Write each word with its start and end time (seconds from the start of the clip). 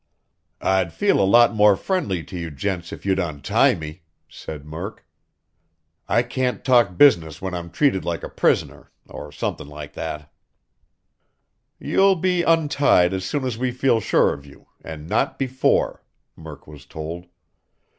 "I'd 0.63 0.91
feel 0.93 1.21
a 1.21 1.29
lot 1.29 1.53
more 1.53 1.75
friendly 1.77 2.23
to 2.23 2.35
you 2.35 2.49
gents 2.49 2.91
if 2.91 3.05
you'd 3.05 3.19
untie 3.19 3.75
me," 3.75 4.01
said 4.27 4.65
Murk. 4.65 5.05
"I 6.07 6.23
can't 6.23 6.65
talk 6.65 6.97
business 6.97 7.39
when 7.39 7.53
I'm 7.53 7.69
treated 7.69 8.03
like 8.03 8.23
a 8.23 8.27
prisoner, 8.29 8.91
or 9.07 9.31
somethin' 9.31 9.67
like 9.67 9.93
that." 9.93 10.33
"You'll 11.77 12.15
be 12.15 12.41
untied 12.41 13.13
as 13.13 13.25
soon 13.25 13.45
as 13.45 13.59
we 13.59 13.69
feel 13.71 14.01
sure 14.01 14.33
of 14.33 14.43
you, 14.43 14.65
and 14.83 15.07
not 15.07 15.37
before," 15.37 16.03
Murk 16.35 16.65
was 16.65 16.87
told. 16.87 17.27